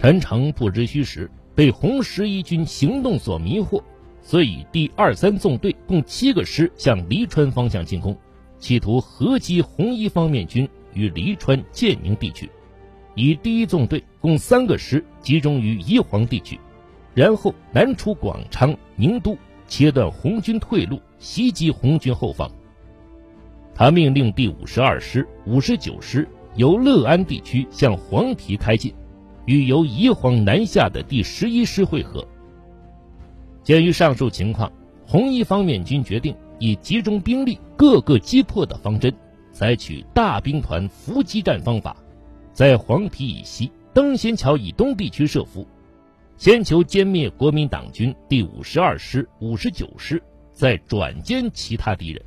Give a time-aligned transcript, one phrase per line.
[0.00, 3.82] 陈诚不知虚实，被红十一军行动所迷惑，
[4.22, 8.16] 遂以第二三纵队共七个师向黎川方向进攻，
[8.60, 12.46] 企图合击红一方面军于黎川、建宁地区；
[13.16, 16.60] 以第一纵队共三个师集中于宜黄地区，
[17.12, 19.36] 然后南出广昌、宁都，
[19.66, 22.48] 切断红军退路，袭击红军后方。
[23.74, 28.94] 他命令第五十二师、五十九师由乐安地区向黄陂开进。
[29.48, 32.22] 与由宜黄南下的第十一师会合。
[33.62, 34.70] 鉴于上述情况，
[35.06, 39.10] 红一方面军决定以集中兵力、各个击破的方针，
[39.50, 41.96] 采取大兵团伏击战方法，
[42.52, 45.66] 在黄陂以西、登仙桥以东地区设伏，
[46.36, 50.22] 先求歼灭国民党军第五十二师、五十九师，
[50.52, 52.22] 再转歼其他敌人。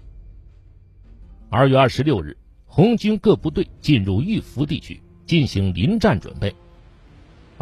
[1.52, 6.52] 二月二十六日，红军各部队进入玉福地区进行临战准备。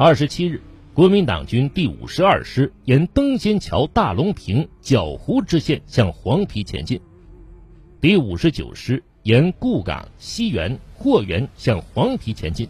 [0.01, 0.61] 二十七日，
[0.93, 6.97] 国民党军第五十二师沿登仙桥、大龙坪、角湖支线向黄陂前进；
[7.99, 12.65] 第五十九师沿固岗、西园、霍园向黄陂前进。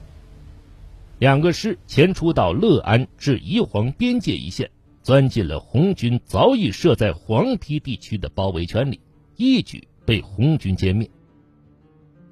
[1.19, 4.67] 两个师前出到乐安至宜黄边界一线，
[5.03, 8.99] 钻进了红军早已设在黄陂地区的包围圈里，
[9.36, 11.08] 一举被红军歼灭。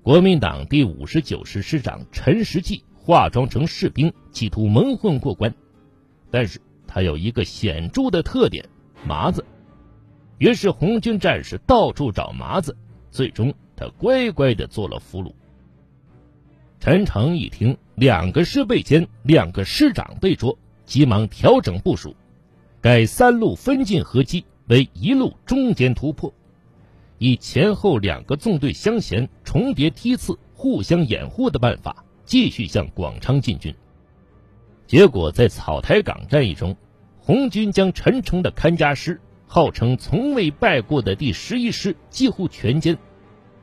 [0.02, 2.84] 国民党第五十九师师长陈时济。
[3.08, 5.56] 化妆成士兵，企图蒙混过关，
[6.30, 8.68] 但是他有一个显著的特点——
[9.08, 9.46] 麻子。
[10.40, 12.76] 于是红军战士到处找麻子，
[13.10, 15.32] 最终他乖乖的做了俘虏。
[16.82, 22.14] 陈诚一听两个师被歼，两个师长被捉，急忙调整部署，
[22.82, 26.34] 改三路分进合击为一路中间突破，
[27.20, 32.04] 以前后两个纵队相衔、重叠梯次、互相掩护的办法。
[32.28, 33.73] 继续向广昌进军，
[34.86, 36.76] 结果在草台岗战役中，
[37.17, 42.98] 红军将陈诚的看家师，号称从未败过的第十一师几乎全歼，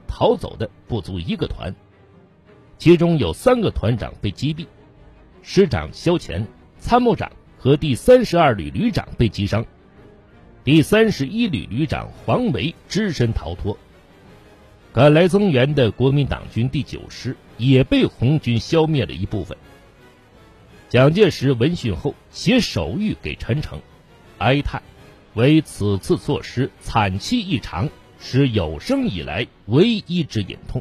[0.08, 1.74] 逃走的不足一个团，
[2.78, 4.66] 其中有三个团长被击毙，
[5.42, 6.46] 师长萧乾、
[6.78, 9.62] 参谋长和第三十二旅旅长被击伤，
[10.64, 13.76] 第三十一旅旅长黄维只身逃脱。
[14.94, 19.58] 赶来增援的国民党军第九师也被红军消灭了一部分。
[20.88, 23.80] 蒋介石闻讯后写手谕给陈诚，
[24.38, 24.80] 哀叹
[25.34, 27.90] ：“为此次措施惨凄异常，
[28.20, 30.80] 是有生以来唯一之隐痛。”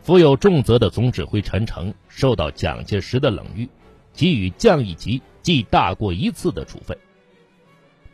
[0.00, 3.68] 负有重责的总指挥陈诚受到蒋介石的冷遇，
[4.14, 6.96] 给予降一级记大过一次的处分。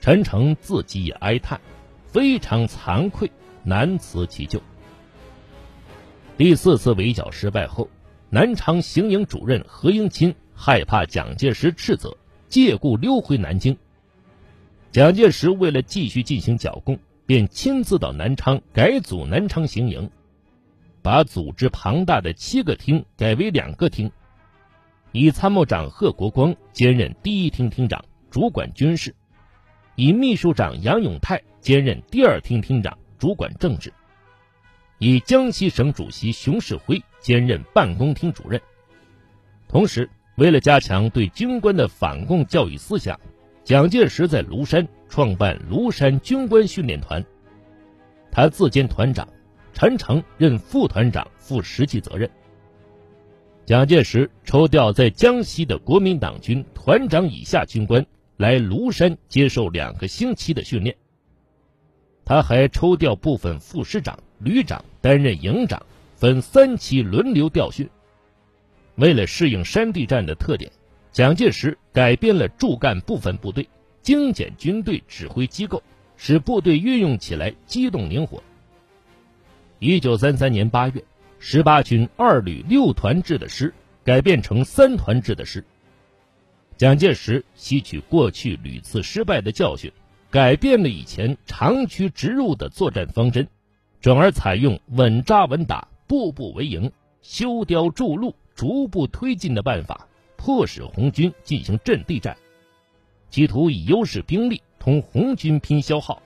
[0.00, 1.60] 陈诚自己也哀叹，
[2.06, 3.30] 非常惭愧。
[3.64, 4.62] 难辞其咎。
[6.36, 7.88] 第四次围剿失败后，
[8.28, 12.16] 南昌行营主任何应钦害怕蒋介石斥责，
[12.48, 13.76] 借故溜回南京。
[14.92, 20.10] 蒋介石为了继续进行剿共，便亲自到南昌改组南昌行营，
[21.02, 24.10] 把组织庞大的七个厅改为两个厅，
[25.12, 29.12] 以参谋长贺国光兼任第一厅厅长，主管军事；
[29.94, 32.98] 以秘书长杨永泰兼任第二厅厅长。
[33.18, 33.92] 主管政治，
[34.98, 38.60] 以江西省主席熊式辉兼任办公厅主任。
[39.68, 43.18] 同时，为了加强对军官的反共教育思想，
[43.62, 47.24] 蒋介石在庐山创办庐山军官训练团，
[48.30, 49.28] 他自兼团长，
[49.72, 52.30] 陈诚任副团长，负实际责任。
[53.64, 58.04] 蒋介石抽调在江西的国民党军团长以下军官
[58.36, 60.94] 来庐山接受两个星期的训练。
[62.24, 65.84] 他还抽调部分副师长、旅长担任营长，
[66.16, 67.88] 分三期轮流调训。
[68.96, 70.70] 为了适应山地战的特点，
[71.12, 73.68] 蒋介石改编了驻赣部分部队，
[74.02, 75.82] 精简军队指挥机构，
[76.16, 78.42] 使部队运用起来机动灵活。
[79.78, 81.04] 一九三三年八月，
[81.38, 85.62] 十八军二旅六团制的师改变成三团制的师。
[86.76, 89.92] 蒋介石吸取过去屡次失败的教训。
[90.34, 93.46] 改变了以前长驱直入的作战方针，
[94.00, 96.90] 转而采用稳扎稳打、步步为营、
[97.22, 102.36] 修碉筑路、逐步推进的办法，迫使红军进行阵地战，
[103.30, 106.20] 企图以优势兵力同红军拼消耗。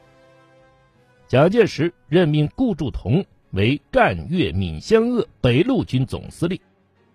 [1.26, 6.58] 蒋介石任命顾祝同为赣粤闽湘鄂北路军总司令，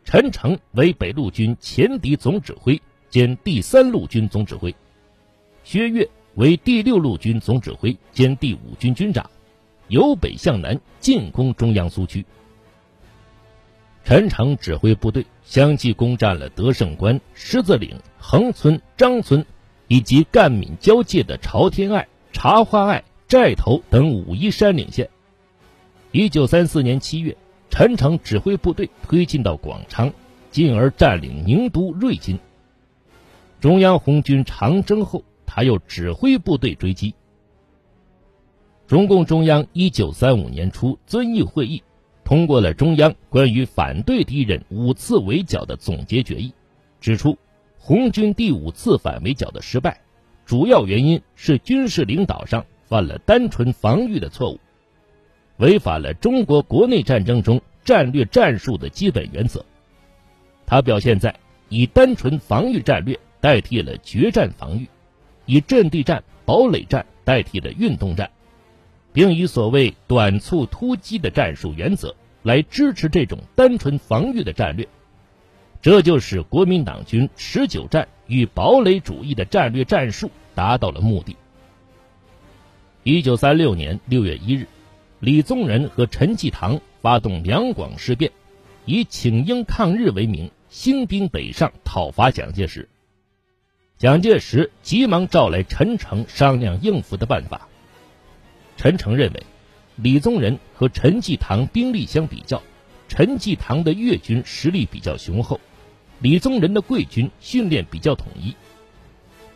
[0.03, 2.79] 陈诚为北路军前敌总指挥
[3.09, 4.75] 兼第三路军总指挥，
[5.63, 6.07] 薛岳。
[6.35, 9.29] 为第六路军总指挥兼第五军军长，
[9.87, 12.25] 由北向南进攻中央苏区。
[14.03, 19.45] 陈诚指挥部队相继攻占了德胜关、狮子岭、横村、张村，
[19.87, 25.09] 以及赣闽交界的朝天隘、茶花隘、寨头等武夷山岭线。
[26.11, 27.37] 一九三四年七月，
[27.69, 30.11] 陈诚指挥部队推进到广昌，
[30.51, 32.39] 进而占领宁都、瑞金。
[33.61, 35.23] 中央红军长征后，
[35.55, 37.13] 他又指挥部队追击。
[38.87, 41.83] 中共中央一九三五年初遵义会议。
[42.23, 46.51] 通过了中央关于反对敌人五次围剿的总结决议，
[46.99, 47.37] 指出
[47.77, 50.01] 红军第五次反围剿的失败，
[50.43, 54.59] 主要原因是军事领导上犯了单纯防御的错误，
[55.57, 59.63] 违反了中国国内战争中战略战术的基本原则。
[60.65, 61.35] 它表现在
[61.69, 64.87] 以单纯防御战略代替了决战防御，
[65.45, 68.29] 以阵地战、堡垒战代替了运动战。
[69.13, 74.87] 并以所谓短促突击的战术原则来支持这种单纯防御的战略，
[75.83, 81.37] 这就使国民党军持久战与堡垒主义的战略战术达到了目的。
[83.03, 84.67] 一九三六年六月一日，
[85.19, 88.31] 李宗仁和陈济棠发动两广事变，
[88.85, 92.89] 以请缨抗日为名，兴兵北上讨伐蒋介石。
[94.03, 97.69] 蒋介石急忙召来陈诚商量应付的办法。
[98.75, 99.43] 陈诚认为，
[99.95, 102.61] 李宗仁和陈济棠兵力相比较，
[103.07, 105.57] 陈济棠的粤军实力比较雄厚，
[106.19, 108.53] 李宗仁的桂军训练比较统一。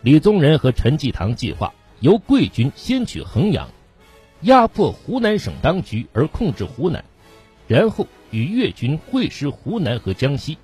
[0.01, 3.69] 李宗仁和陈济棠计划由桂军先取衡阳，
[4.43, 7.03] 压迫湖南省当局而控制湖南，
[7.67, 10.57] 然后与粤军会师湖南和江西。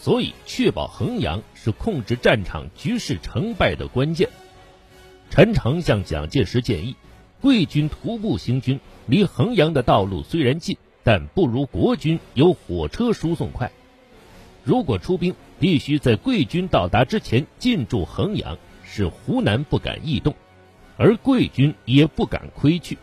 [0.00, 4.30] 所以，确保衡阳是控制战场局势成败的关键。
[5.28, 6.96] 陈诚向蒋介石建议。
[7.42, 13.70] 贵军徒步行军，离衡阳的道路虽然近，但不如国军有火车输送快。
[14.62, 20.34] 如果出兵，必须在贵军到达之前进驻衡阳，使湖南不敢异动，
[20.98, 22.98] 而贵军也不敢窥去。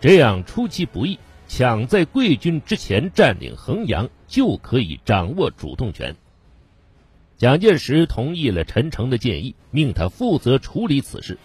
[0.00, 1.18] 这样出其不意，
[1.48, 6.14] 抢在贵军之前占领衡阳，就可以掌握主动权。
[7.36, 11.36] 蒋介石同意了陈诚的建议，命他负责处理此事。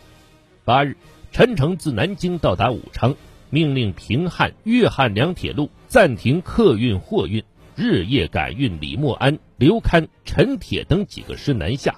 [0.63, 0.95] 八日。
[1.35, 3.15] 陈诚自南京到达武昌，
[3.49, 7.43] 命令平汉、粤汉两铁路暂停客运、货运，
[7.75, 11.95] 日夜赶运李默安、刘戡、陈铁等几个师南下。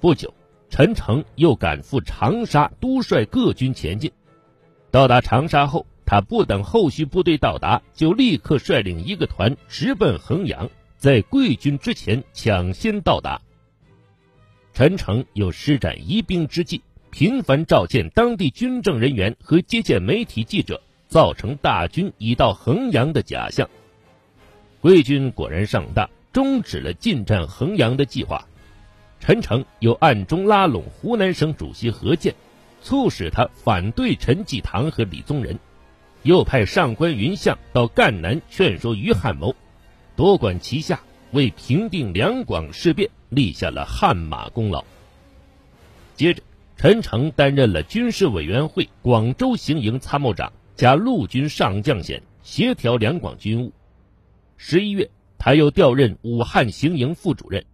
[0.00, 0.34] 不久，
[0.68, 4.12] 陈诚又赶赴长沙，督率各军前进。
[4.90, 13.42] 到达长沙后，他不等后续部队到达，就立刻率领一个团直奔衡阳，在贵军之前抢先到达。
[14.72, 16.80] 陈诚又施展疑兵之计。
[17.10, 23.66] 频繁召见当地军政人员和接见媒体记者，造成大军已到衡阳的假象。
[24.82, 28.46] 贵军果然上当，终止了进占衡阳的计划。
[29.18, 32.34] 陈诚又暗中拉拢湖南省主席何键，
[32.82, 35.58] 促使他反对陈济棠和李宗仁，
[36.26, 39.54] 又派上官云相到赣南劝说于汉谋，
[40.16, 41.00] 多管齐下，
[41.30, 44.84] 为平定两广事变立下了汗马功劳。
[46.14, 46.42] 接着。
[46.78, 53.72] 陈诚担任了军事委员会广州行营参谋长加陆军上将衔，协调两广军务。
[54.58, 55.08] 十一月，
[55.38, 57.64] 他又调任武汉行营副主任。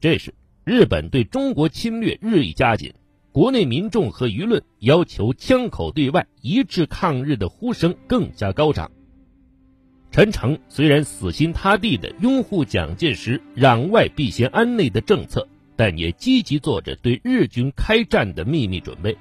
[0.00, 2.92] 这时，日本对中国侵略日益加紧，
[3.38, 8.90] 国内民众和舆论要求枪口对外、一致抗日的呼声更加高涨。
[10.10, 15.46] 陈诚虽然死心塌地地拥护蒋介石“攘外必先安内”的政策。
[15.76, 19.16] 但也积极做着对日军开战的秘密准备。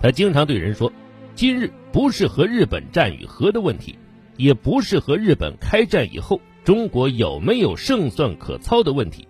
[0.00, 0.92] 他经常对人说
[1.36, 3.96] ：“今日不是和日本战与和的问题，
[4.36, 9.28] 也不是和日本开战以后中国有没有胜算可操的问题，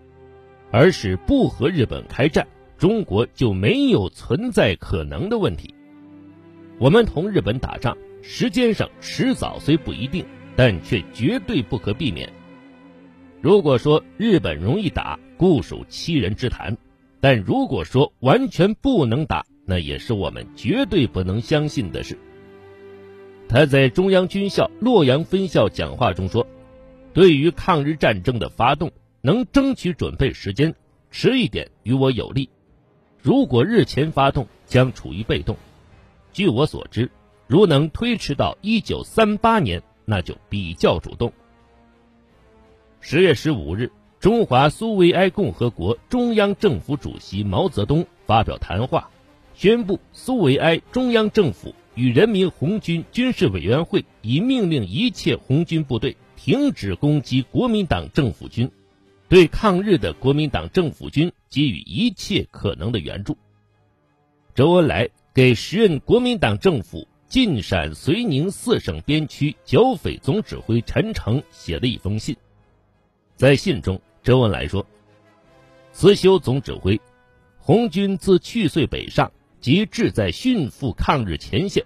[0.71, 2.47] 而是不和日本开战，
[2.79, 5.75] 中国就没有存在可能的问题。
[6.79, 10.25] 我们同日本打仗，时间上迟早虽不一定，
[10.57, 12.31] 但却绝对不可避免。
[13.41, 16.77] 如果说日本容易打，固属欺人之谈，
[17.21, 22.19] 但如果说完全不能打，那也是我们绝对不能相信的事。
[23.49, 26.47] 他在中央军校洛阳分校讲话中说
[27.13, 28.91] ：“对于抗日战争的发动，
[29.21, 30.75] 能争取准备时间，
[31.11, 32.49] 迟一点与我有利；
[33.25, 35.57] 如果日前发动，将处于被动。
[36.35, 37.11] 据我所知，
[37.47, 41.33] 如能推迟到一九三八年，那就比较主动。”
[43.01, 43.91] 十月十五日。
[44.21, 49.11] 中华苏维埃共和国中央政府主席毛泽东发表谈话，
[49.55, 58.71] 宣布苏维埃中央政府与人民红军军事委员会已命令一切红军部队停止攻击国民党政府军，
[59.35, 63.37] 对抗日的国民党政府军给予一切可能的援助。
[64.55, 72.37] 周恩来给时任国民党政府晋陕绥宁四省边区剿匪总指挥陈诚写了一封信，
[73.35, 74.87] 在信中，周恩来说
[75.91, 77.01] ：“慈修总指挥，
[77.59, 81.85] 红军自去岁北上，即志在迅速抗日前线。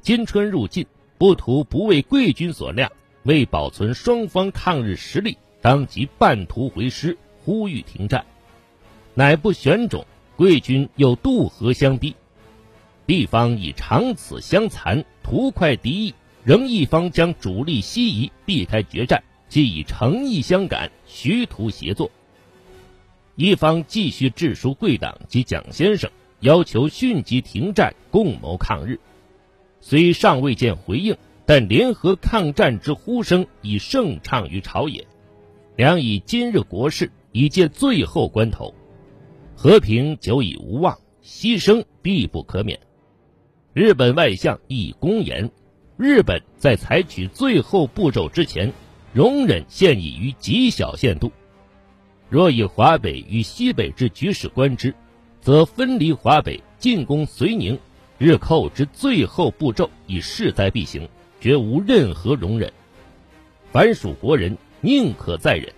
[0.00, 0.86] 今春入晋，
[1.18, 2.88] 不图不为贵军所谅，
[3.24, 8.26] 为保存双方抗日实力，当即半途回师，呼吁停战。
[9.14, 10.04] 乃不选种，
[10.36, 12.16] 贵军又渡河相逼，
[13.06, 16.14] 地方以长此相残，图快敌意，
[16.44, 22.10] 仍一方将主力西移，避开决战，即以诚意相感，徐图协作。
[23.36, 28.98] 一方继续致书贵党及蒋先生，要求迅即停战，共谋抗日。
[29.80, 31.16] 虽尚未见回应，
[31.46, 35.06] 但联合抗战之呼声已盛畅于朝野。
[35.76, 38.74] 良以今日国事已见最后关头，
[39.56, 42.78] 和平久已无望，牺牲必不可免。
[43.72, 45.50] 日本外相亦公言，
[45.96, 48.70] 日本在采取最后步骤之前，
[49.14, 51.32] 容忍现已于极小限度。
[52.28, 54.94] 若以华北与西北之局势观之，
[55.40, 57.78] 则分离华北、进攻绥宁，
[58.18, 61.08] 日寇之最后步骤已势在必行，
[61.40, 62.70] 绝无任何容忍。
[63.70, 65.72] 凡属国人宁可再忍。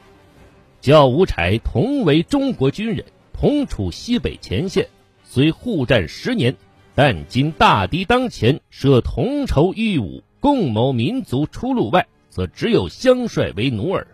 [0.81, 4.89] 教吴柴同为中国军人，同处西北前线，
[5.23, 6.57] 虽互战十年，
[6.95, 14.07] 但今大敌当前，设同仇御侮、共谋民族出路外，则只有相率为奴耳。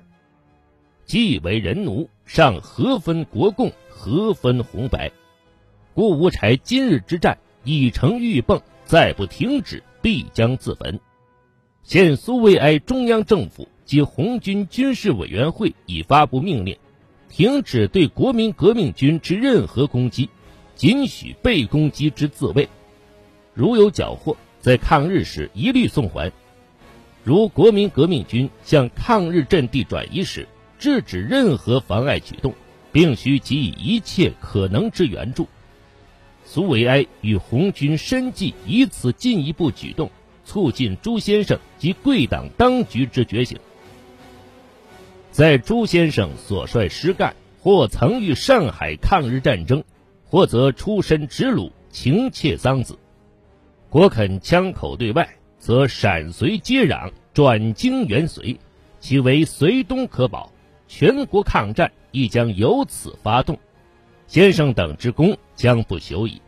[1.07, 2.09] 既为人奴。
[2.27, 5.11] 尚何分国共，何分红白？
[5.95, 11.01] 故吴柴今日之战已成玉泵，再不停止，必将自焚。
[11.83, 16.77] 现苏维埃中央政府及红军军事委员会已发布命令，
[17.29, 20.31] 停止对国民革命军之任何攻击，
[20.77, 22.69] 仅许被攻击之自卫。
[23.53, 26.31] 如有缴获，在抗日时一律送还。
[27.25, 30.47] 如国民革命军向抗日阵地转移时，
[30.79, 32.55] 制止任何妨碍举动，
[32.93, 35.49] 并需给予一切可能之援助。
[36.45, 40.13] 苏维埃与红军深计以此进一步举动，
[40.45, 43.59] 促进朱先生及贵党当局之觉醒。
[45.31, 49.85] 在朱先生所率师干，或曾与上海抗日战争，
[50.25, 52.97] 或则出身直鲁，情切桑梓。
[53.89, 58.59] 果肯枪口对外，则陕绥接壤，转京援绥，
[58.99, 60.53] 其为绥东可保。
[60.89, 63.57] 全国抗战亦将由此发动，
[64.27, 66.43] 先生等之功将不朽矣。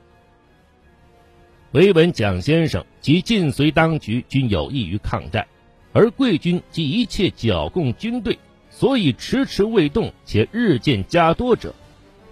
[1.71, 5.47] 唯闻蒋先生及晋绥当局均有意于抗战，
[5.93, 8.37] 而贵军及一切剿共军队
[8.83, 11.73] 所以迟迟未动且日渐加多者，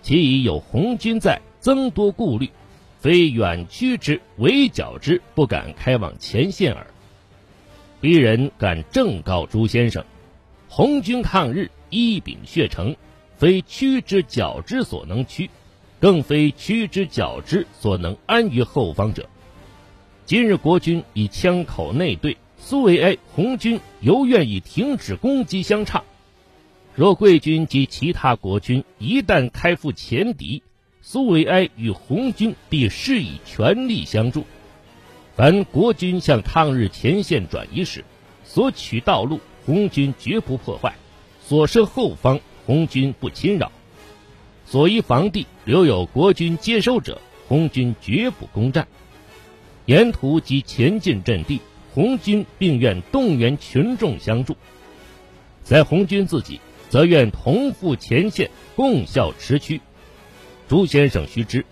[0.03, 2.51] 其已有红军在，增多顾虑，
[2.99, 6.89] 非远驱之、围剿之不敢开往前线耳。
[8.03, 10.05] 鄙人敢正告朱先生，
[10.69, 11.71] 红军抗日。
[11.89, 12.97] 一柄血成，
[13.37, 15.49] 非驱之剿之所能驱，
[16.01, 19.29] 更非驱之剿之所能安于后方者。
[20.27, 26.03] 今日国军以枪口内对，苏维埃红军犹愿意停止攻击相差。
[27.01, 30.63] 若贵军及其他国军一旦开赴前敌，
[31.01, 34.45] 苏维埃与红军必施以全力相助。
[35.35, 38.05] 凡国军向抗日前线转移时，
[38.45, 40.95] 所取道路，红军绝不破坏。
[41.43, 43.69] 所设后方，红军不侵扰；
[44.67, 48.87] 所依防地留有国军接收者，红军绝不攻占。
[49.87, 51.63] 沿途及前进阵地，
[51.95, 54.55] 红军并愿动员群众相助。
[55.63, 59.81] 在红军自己，则愿同赴前线，共效持驱。
[60.69, 61.65] 朱先生须知，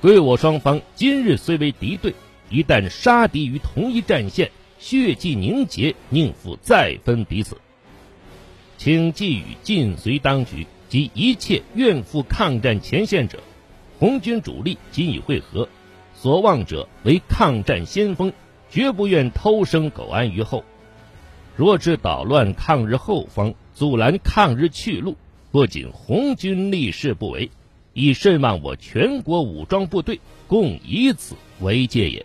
[0.00, 2.14] 贵我双方今日虽为敌对，
[2.50, 7.56] 一旦杀敌于同一战线，血迹凝结，宁复再分彼此。
[8.76, 13.42] 请寄予晋绥当局及一切愿赴抗战前线者，
[13.98, 15.66] 红军主力今已会合，
[16.14, 18.30] 所望者为抗战先锋，
[18.70, 20.64] 绝不愿偷生苟安于后。
[21.56, 25.18] 若致捣乱抗日后方，阻拦抗日去路，
[25.52, 27.50] 不仅红军立誓不为，
[27.92, 32.24] 亦甚望我全国武装部队共以此为戒也。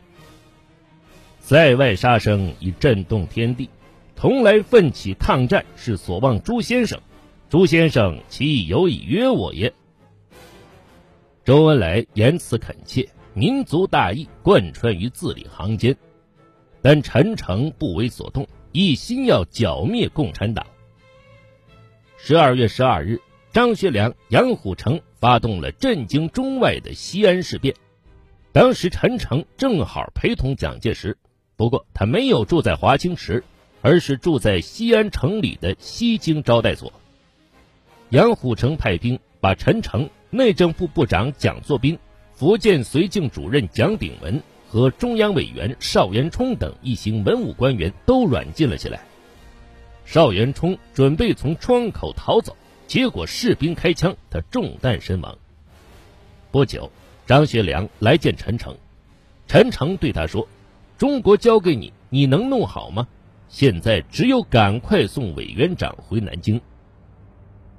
[1.42, 3.70] 塞外杀声已震动天地。
[4.16, 7.02] 同来奋起抗战，是所望朱先生。
[7.50, 9.74] 朱先生其有以约我也。
[11.44, 15.98] 周恩来言辞恳切，民族大义贯穿于字里行间，
[16.82, 20.66] 但陈诚不为所动，一心要剿灭共产党。
[22.24, 23.20] 十二月十二日，
[23.52, 27.74] 张学良、杨虎城发动了震惊中外的西安事变。
[28.52, 31.18] 当时陈诚正好陪同蒋介石，
[31.56, 33.44] 不过他没有住在华清池，
[33.82, 36.94] 而是住在西安城里的西京招待所。
[38.10, 41.98] 杨虎城派兵把陈诚、内政部部长蒋作斌、
[42.36, 49.02] 福建绥靖主任蒋鼎文和中央委员邵元冲等一行文武官员都软禁了起来。
[50.12, 55.38] 邵元冲准备从窗口逃走，结果士兵开枪，他中弹身亡。
[56.52, 56.92] 不久，
[57.26, 58.76] 张学良来见陈诚，
[59.48, 60.46] 陈诚对他说
[61.00, 63.08] ：“中国交给你，你能弄好吗？
[63.48, 66.60] 现在只有赶快送委员长回南京。”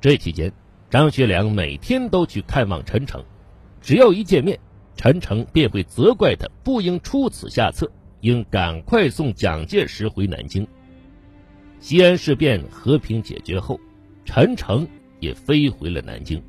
[0.00, 0.50] 这期间，
[0.88, 3.22] 张学良每天都去看望陈诚，
[3.82, 4.58] 只要一见面，
[4.96, 10.66] 陈诚便会责怪他不应出此下策，应赶快送蒋介石回南京。
[11.82, 13.78] 西安事变和平解决后，
[14.24, 14.86] 陈诚
[15.18, 16.40] 也飞回了南京。